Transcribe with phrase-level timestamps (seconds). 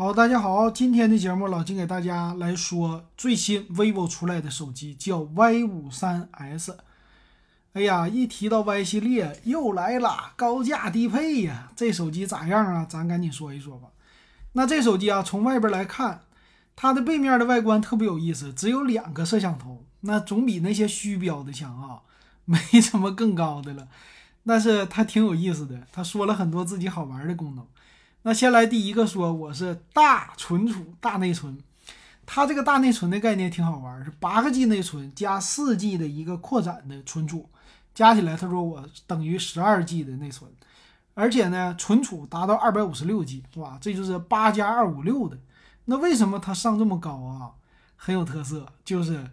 [0.00, 6.78] 好，大家好，今天的节目老金给大家来说最新 vivo 出来的手机，叫 Y 五三 S。
[7.72, 12.86] 哎呀，一提到 Y 系列又来了，高价低配呀，这手机咋样啊？
[12.88, 13.88] 咱赶紧说一说吧。
[14.52, 16.20] 那这手机啊，从外边来看，
[16.76, 22.02] 它的背面的外观特别有意思，只有两个摄像头，那总比那些虚标的强啊，
[22.46, 23.88] 没什么更高的了。
[24.46, 27.66] 但是它挺有意思的，他说了很多自己好玩的功能。
[28.28, 31.58] 那先来第一个说，我是大存储大内存，
[32.26, 37.48] 它这个大内存的概念挺好玩，是八个 G 内存加四 G 的一个扩展的存储，
[37.94, 40.50] 加起来他说我等于十二 G 的内存，
[41.14, 45.38] 而且呢存储达到二百五十六 G，哇，这就是八加二五六的。
[45.86, 47.52] 那为什么它上这么高啊？
[47.96, 49.30] 很有特色，就是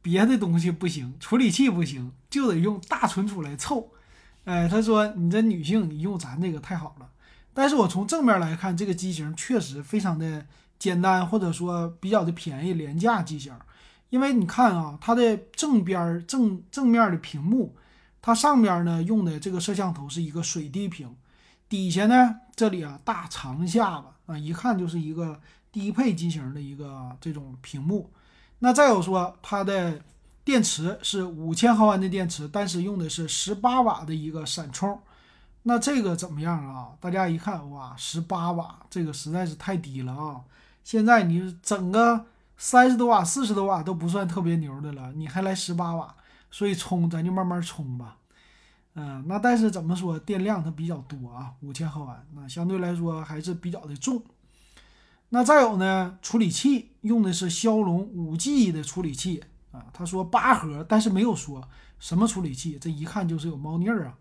[0.00, 3.90] 别的东西不行，处理器不行，就得用大存储来凑。
[4.44, 7.08] 哎，他说你这女性，你用咱这个太好了。
[7.56, 10.44] 但是我从正面来看，这个机型确实非常的
[10.78, 13.54] 简单，或者说比较的便宜廉价机型。
[14.10, 17.74] 因为你看啊，它的正边正正面的屏幕，
[18.20, 21.16] 它上边呢用的这个摄像头是一个水滴屏，
[21.66, 25.40] 底下呢这里啊大长下巴啊，一看就是一个
[25.72, 28.10] 低配机型的一个这种屏幕。
[28.58, 29.98] 那再有说它的
[30.44, 35.00] 电池是五千毫安的电池，但是用的是十八瓦的一个闪充。
[35.68, 36.92] 那这个怎么样啊？
[37.00, 40.40] 大家一看，哇，十八瓦，这个实在是太低了啊！
[40.84, 46.14] 现在你整个三十多瓦、四十多瓦都不算特别牛的了，你还来十八瓦，
[46.52, 48.18] 所以充咱就慢慢充吧。
[48.94, 54.22] 嗯，那但是怎么说，电量它比较多啊，五千毫安，那相对来说还是比较的重。
[55.30, 64.14] 那再有呢，处理器用的是骁龙五 G 的处理器啊，他说八核，但是没有说什么处理器，这一看就是有猫腻儿啊。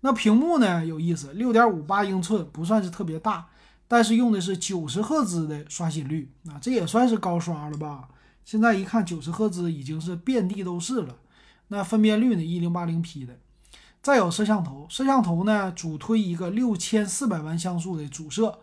[0.00, 3.48] 那屏幕呢有意思，六点五八英寸不算是特别大，
[3.86, 8.08] 但是用的是九十赫兹的刷新率，啊，这也算是高刷了吧？
[8.44, 11.16] 现在一看九十赫兹已经是遍地都是了。
[11.68, 13.38] 那分辨率呢一零八零 P 的，
[14.00, 18.58] 再有摄像头，摄像头呢主推一个六千四百万像素的主摄，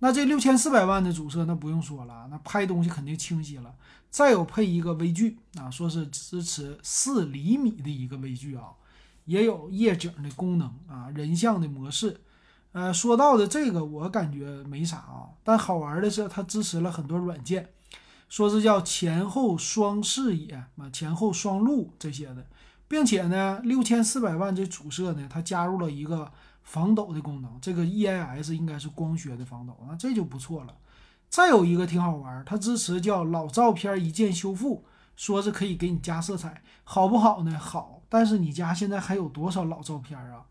[0.00, 3.74] 那这六千四百万的主摄那不用说了，那拍东西肯定清晰了。
[4.10, 8.64] 再有配一个微距啊，说是支持四厘米的一个微距啊。
[9.24, 12.20] 也有夜景的功能啊，人像的模式，
[12.72, 17.70] 呃，说到的这个我感觉没啥啊，但好玩的是它支持了很多软件，
[18.28, 22.46] 说是叫前后双视野啊，前后双录这些的，
[22.88, 26.32] 并且呢，六千四百万这主摄呢，它加入了一个
[26.62, 30.74] 防抖的功能，这个 EIS 应该是光学的防抖，那这就不错了。
[31.28, 34.84] 再有一个挺好玩，它支持叫老照片一键修复，
[35.20, 37.58] 说是可以给你加色彩，好不好呢？
[37.58, 38.00] 好。
[38.08, 40.46] 但是你家现在还有多少老照片啊？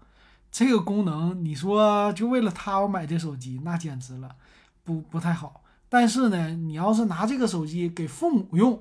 [0.52, 4.36] 这个功能，你说就为了它我买这手机，那简直了，
[4.84, 5.64] 不不太好。
[5.90, 8.80] 但是呢，你要是拿这个手机给父母用，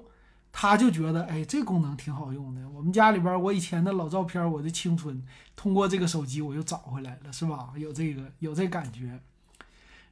[0.53, 2.69] 他就觉得，哎，这功能挺好用的。
[2.69, 5.25] 我们家里边我以前的老照片，我的青春，
[5.57, 7.71] 通过这个手机我又找回来了，是吧？
[7.77, 9.19] 有这个有这感觉。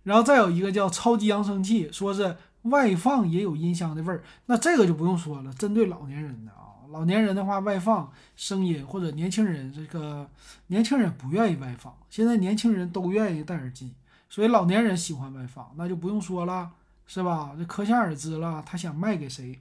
[0.05, 2.37] 然后再有一个叫超级扬声器，说是
[2.71, 6.65] 外放也有音箱的味儿，那这个就不用说了，针对老年人的啊。
[6.91, 10.31] 老年人的话，外放声音或者年轻人这个
[10.69, 13.93] 年轻人不愿意外放，现在年轻人都愿意戴耳机，
[14.31, 16.71] 所以老年人喜欢外放，那就不用说了，
[17.07, 17.55] 是吧？
[17.59, 19.61] 这可想而知了，他想卖给谁？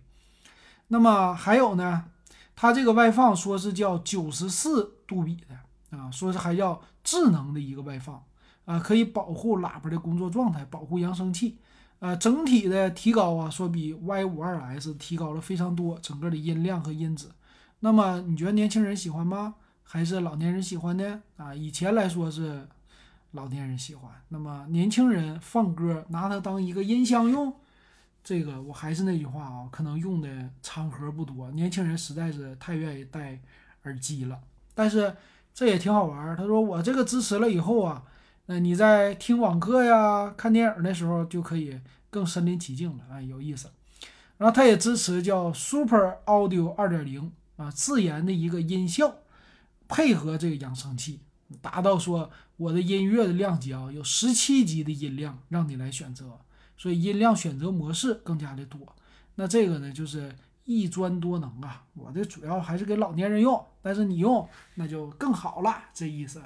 [0.90, 2.06] 那么还有呢，
[2.56, 8.24] 它这个外放说是叫九十四度比的啊，说是还叫智能的一个外放
[8.66, 11.58] 啊，可以保护喇叭的工作状态，保护扬声器。
[12.00, 17.28] 呃，整体的提高啊，说比 Y 五二 S 提高了非常多，整个的音量和音质。
[17.80, 19.56] 那么你觉得年轻人喜欢吗？
[19.82, 21.22] 还是老年人喜欢呢？
[21.38, 22.68] 啊，以前来说是
[23.32, 24.12] 老年人喜欢。
[24.30, 27.54] 那么年轻人放歌拿它当一个音箱用，
[28.24, 31.50] 这个我还是那句话啊，可能用的场合不多。
[31.52, 33.40] 年轻人实在是太愿意戴
[33.84, 34.40] 耳机了。
[34.74, 35.16] 但是
[35.54, 36.36] 这也挺好玩。
[36.36, 38.04] 他说我这个支持了以后啊。
[38.48, 41.80] 那你在听网课呀、看电影的时候就可以
[42.10, 43.70] 更身临其境了，哎，有意思。
[44.38, 49.16] 然后它也支持叫 Super Audio 2.0啊，自研的一个音效，
[49.88, 51.22] 配合这个扬声器，
[51.62, 56.40] 达到说我的音乐的量级啊，有十七级的音量让你来选择，
[56.78, 58.80] 所以音量选择模式更加的多。
[59.36, 61.84] 那这个呢，就是一专多能啊。
[61.96, 66.42] 我这主要还是给老年人用，但是你用那就更好了，这意思。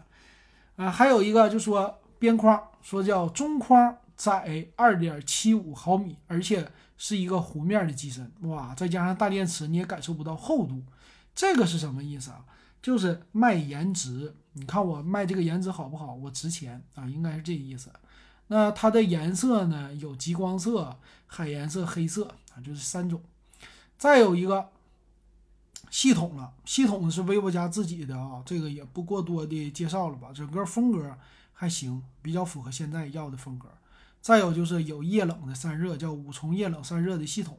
[0.80, 10.82] 啊，还有一个就说边框，说叫中框窄二点七五毫米，而且是一个弧面的机身，哇，再加上大电池，你也感受不到厚度，
[11.36, 12.46] 这个是什么意思啊？
[12.82, 16.16] 就是卖颜值，你看我卖这个颜值好不好？
[16.16, 17.92] 我值钱啊，应该是这个意思。
[18.48, 20.98] 那它的颜色呢，有极光色、
[21.28, 22.26] 海颜色、黑色
[22.56, 23.22] 啊，就是三种。
[23.98, 24.70] 再有一个
[25.90, 30.30] 系统了，系统是 vivo 家自己的啊，这个也不过多的介绍了吧。
[30.34, 31.18] 整个风格
[31.54, 33.68] 还行，比较符合现在要的风格。
[34.22, 37.58] 再有就是有液冷的散热，叫五重液冷散热的系统。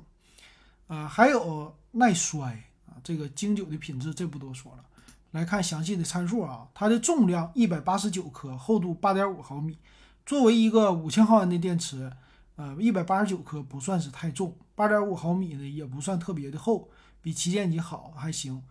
[0.87, 4.85] 啊，还有耐摔啊，这个经久的品质，这不多说了。
[5.31, 9.79] 来看详细的参数啊，它的重量一百八十九克，厚度八点五毫米。
[10.27, 12.13] 作为一个五千毫安的电池，
[12.57, 16.91] 呃，一百八十九克不算是太重，八点五毫米呢也不算特别的厚，
[17.23, 18.63] 比旗舰机好还行。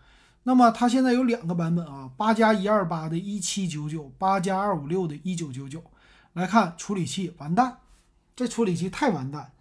[0.43, 5.83] 那么它现在有两个版本啊，八加一二八的一七九九，八加二五六的一九九九。
[6.33, 7.79] 来看处理器，完蛋，
[8.35, 9.51] 这处理器太完蛋。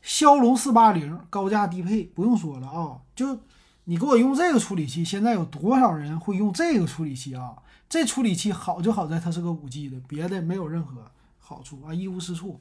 [0.00, 3.40] 骁龙四八零高价低配，不用说了啊，就
[3.84, 7.56] 你给我用这个处理器，现在有多少人会用这个处理器啊？
[7.88, 12.60] 这处理器好就好在它是个五 G 的，别的没有任何好处啊，一无是处。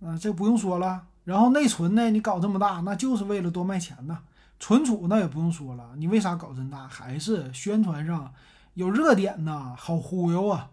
[0.00, 1.06] 啊，这不用说了。
[1.24, 4.20] 然后内存呢，你搞这么大，那就是为了多卖钱呐。
[4.60, 6.88] 存储那也不用说了，你为啥搞这么大？
[6.88, 8.32] 还是宣传上
[8.74, 10.70] 有热点呐，好忽悠啊。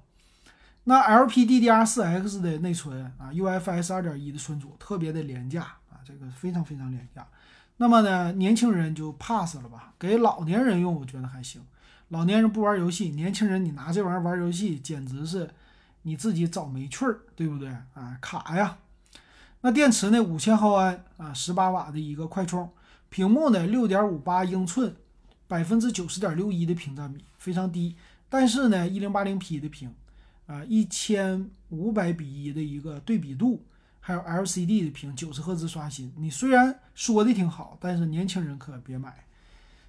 [0.85, 7.27] 那 LPDDR4X 的内存啊，UFS 2.1的存储特别的廉价啊，这个非常非常廉价。
[7.77, 11.61] 那么呢，年轻人就 pass 了吧，给老年人用，我觉得还行。
[12.09, 15.49] 老年人不玩游戏，年轻人你拿这玩意儿玩游戏，简直是
[16.03, 18.17] 你自己找没趣儿，对不对啊？
[18.21, 18.77] 卡呀。
[19.61, 22.71] 那电池呢，五千毫安啊，十八瓦的一个快充。
[23.15, 24.93] 屏幕呢，六点五八英寸，
[25.47, 27.95] 百分之九十点六一的屏占比，非常低。
[28.27, 29.89] 但是呢，一零八零 P 的屏。
[30.47, 33.63] 啊，一千五百比一的一个对比度，
[34.01, 36.11] 还有 LCD 的屏，九十赫兹刷新。
[36.17, 39.23] 你虽然说的挺好，但是年轻人可别买。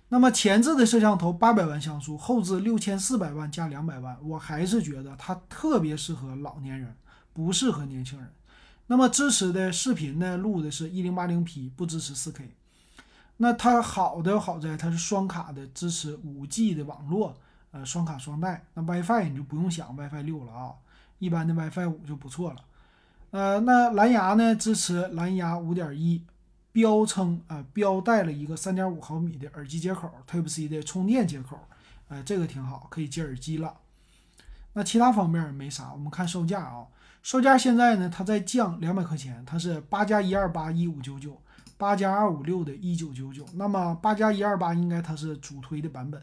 [0.08, 6.94] 那么前置的摄像头八百万像素，后置六千四百万加两百万，我还是觉得它特别适合老年人，
[7.32, 8.30] 不适合年轻人。
[8.86, 12.52] 那么支持的视频呢，录的是一零八零 P，不支持四 K。
[13.38, 17.36] 那它好的好在它是双卡的，支持五 G 的网络。
[17.72, 20.72] 呃，双卡双待，那 WiFi 你就不用想 WiFi 六了啊，
[21.18, 22.56] 一般的 WiFi 五就不错了。
[23.32, 26.24] 呃，那蓝牙呢，支持蓝牙五点一，
[26.72, 31.58] 标称啊标带了一个三点五毫米的耳机接口，Type C 的充电接口，
[32.08, 33.74] 呃，这个挺好，可以接耳机了。
[34.72, 36.86] 那其他方面没啥，我们看售价啊，
[37.22, 41.38] 售价现在呢，它在降两百块钱，它是八加一二八一五九九，
[41.76, 43.44] 八加二五六的一九九九。
[43.54, 46.22] 那么八加一二八应该它是主推的版本。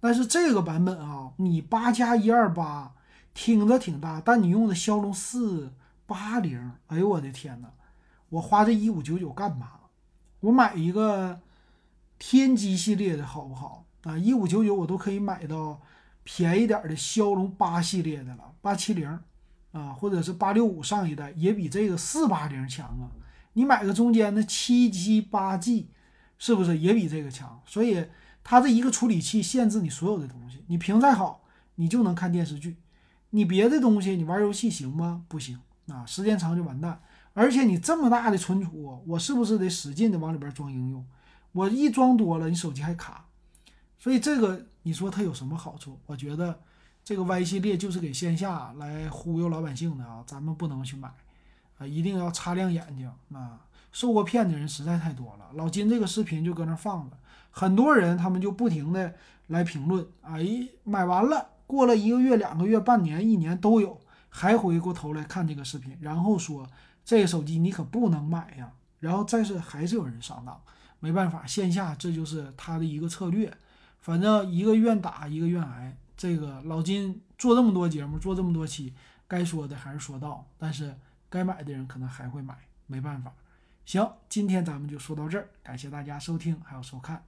[0.00, 2.92] 但是这个版本啊，你八加一二八
[3.32, 5.72] 听着挺大，但你用的骁龙四
[6.06, 7.68] 八零，哎呦我的天呐，
[8.28, 9.70] 我花这一五九九干嘛？
[10.40, 11.40] 我买一个
[12.18, 14.18] 天玑系列的好不好啊？
[14.18, 15.80] 一五九九我都可以买到
[16.22, 19.08] 便宜点的骁龙八系列的了，八七零
[19.72, 23.08] 啊，或者是八六五上一代也比这个四八零强啊。
[23.54, 25.88] 你买个中间的七 G 八 G，
[26.38, 27.60] 是不是也比这个强？
[27.66, 28.06] 所以。
[28.46, 31.44] 它这一个处理器限制你所有的东西，你屏再好，
[31.76, 32.76] 你就能看电视剧，
[33.30, 35.24] 你别的东西你玩游戏行吗？
[35.28, 35.58] 不行
[35.88, 37.00] 啊，时间长就完蛋。
[37.32, 41.06] 而且你这么大的存储，我是不是得使劲的往里边装应用？
[41.52, 43.24] 我一装多了，你手机还卡。
[43.98, 45.98] 所以这个你说它有什么好处？
[46.04, 46.60] 我觉得
[47.02, 51.08] 这个 Y 系列就是给线下来忽悠老百姓的啊，咱们不能去买
[51.88, 53.60] 一定要擦亮眼睛啊！
[53.92, 55.50] 受过骗的人实在太多了。
[55.54, 57.16] 老金这个视频就搁那放着。
[57.50, 59.14] 很多人他们就不停的
[59.46, 60.44] 来评论，哎，
[60.82, 66.66] 买完了，过了一个月、两个月、半年、一年都有，还回过头来看这个视频，然后说
[67.04, 70.60] 这个手机你可不能买呀，然后再是还是有人上当，
[70.98, 73.56] 没办法，线下这就是他的一个策略，
[74.00, 75.96] 反正一个愿打一个愿挨。
[76.16, 78.92] 这个老金做这么多节目，做这么多期，
[79.28, 80.96] 该说的还是说到，但是
[81.34, 83.34] 该买的人可能还会买，没办法。
[83.84, 87.24] 行，今天咱们就说到这儿，感谢大家收听还有收看。